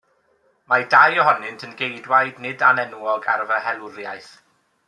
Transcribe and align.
Mae 0.71 0.85
dau 0.93 1.19
ohonynt 1.25 1.67
yn 1.69 1.77
geidwaid 1.83 2.41
nid 2.47 2.65
anenwog 2.71 3.31
ar 3.37 3.49
fy 3.53 3.63
helwriaeth. 3.67 4.35